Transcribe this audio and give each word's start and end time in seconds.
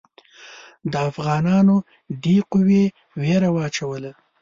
د 0.91 0.93
افغانانو 1.09 1.75
دې 2.23 2.37
قوې 2.51 2.83
وېره 3.21 3.49
واچوله. 3.55 4.11